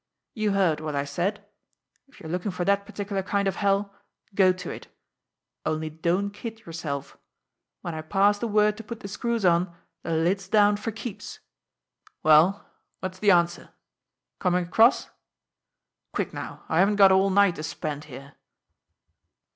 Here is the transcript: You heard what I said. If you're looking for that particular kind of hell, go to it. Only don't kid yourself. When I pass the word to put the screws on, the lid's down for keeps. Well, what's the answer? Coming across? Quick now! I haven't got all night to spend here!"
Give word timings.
You 0.33 0.53
heard 0.53 0.79
what 0.79 0.95
I 0.95 1.05
said. 1.05 1.45
If 2.07 2.19
you're 2.19 2.31
looking 2.31 2.49
for 2.49 2.65
that 2.65 2.87
particular 2.87 3.21
kind 3.21 3.47
of 3.47 3.57
hell, 3.57 3.93
go 4.33 4.51
to 4.51 4.71
it. 4.71 4.87
Only 5.63 5.91
don't 5.91 6.31
kid 6.31 6.61
yourself. 6.65 7.17
When 7.81 7.93
I 7.93 8.01
pass 8.01 8.39
the 8.39 8.47
word 8.47 8.77
to 8.77 8.83
put 8.83 9.01
the 9.01 9.07
screws 9.07 9.45
on, 9.45 9.75
the 10.01 10.13
lid's 10.13 10.47
down 10.47 10.77
for 10.77 10.91
keeps. 10.91 11.37
Well, 12.23 12.65
what's 12.99 13.19
the 13.19 13.29
answer? 13.29 13.69
Coming 14.39 14.65
across? 14.65 15.07
Quick 16.13 16.33
now! 16.33 16.63
I 16.67 16.79
haven't 16.79 16.95
got 16.95 17.11
all 17.11 17.29
night 17.29 17.53
to 17.57 17.61
spend 17.63 18.05
here!" 18.05 18.33